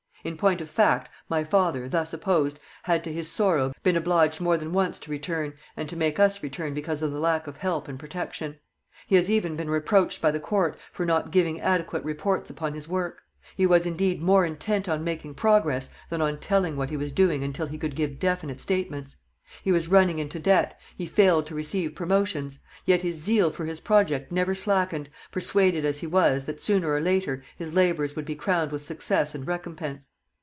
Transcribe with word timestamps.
In 0.23 0.37
point 0.37 0.61
of 0.61 0.69
fact, 0.69 1.09
my 1.29 1.43
father, 1.43 1.89
thus 1.89 2.13
opposed, 2.13 2.59
had 2.83 3.03
to 3.05 3.11
his 3.11 3.27
sorrow 3.27 3.73
been 3.81 3.95
obliged 3.95 4.39
more 4.39 4.55
than 4.55 4.71
once 4.71 4.99
to 4.99 5.09
return 5.09 5.53
and 5.75 5.89
to 5.89 5.95
make 5.95 6.19
us 6.19 6.43
return 6.43 6.75
because 6.75 7.01
of 7.01 7.11
the 7.11 7.17
lack 7.19 7.47
of 7.47 7.57
help 7.57 7.87
and 7.87 7.97
protection. 7.97 8.59
He 9.07 9.15
has 9.15 9.31
even 9.31 9.55
been 9.55 9.67
reproached 9.71 10.21
by 10.21 10.29
the 10.29 10.39
court 10.39 10.77
[for 10.91 11.07
not 11.07 11.31
giving 11.31 11.59
adequate 11.59 12.03
reports 12.03 12.51
upon 12.51 12.75
his 12.75 12.87
work]; 12.87 13.23
he 13.57 13.65
was, 13.65 13.87
indeed, 13.87 14.21
more 14.21 14.45
intent 14.45 14.87
on 14.87 15.03
making 15.03 15.33
progress 15.33 15.89
than 16.11 16.21
on 16.21 16.39
telling 16.39 16.75
what 16.75 16.91
he 16.91 16.97
was 16.97 17.11
doing 17.11 17.43
until 17.43 17.65
he 17.65 17.79
could 17.79 17.95
give 17.95 18.19
definite 18.19 18.61
statements. 18.61 19.15
He 19.61 19.71
was 19.73 19.89
running 19.89 20.19
into 20.19 20.39
debt, 20.39 20.79
he 20.97 21.05
failed 21.05 21.45
to 21.47 21.55
receive 21.55 21.93
promotions. 21.93 22.59
Yet 22.85 23.01
his 23.01 23.15
zeal 23.15 23.51
for 23.51 23.65
his 23.65 23.81
project 23.81 24.31
never 24.31 24.55
slackened, 24.55 25.09
persuaded 25.29 25.83
as 25.83 25.97
he 25.97 26.07
was 26.07 26.45
that 26.45 26.61
sooner 26.61 26.89
or 26.89 27.01
later 27.01 27.43
his 27.57 27.73
labours 27.73 28.15
would 28.15 28.23
be 28.23 28.35
crowned 28.35 28.71
with 28.71 28.81
success 28.81 29.35
and 29.35 29.45
recompense. 29.45 30.11